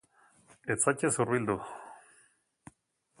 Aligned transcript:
Ez 0.75 0.77
zaitez 0.85 1.11
hurbildu. 1.19 1.57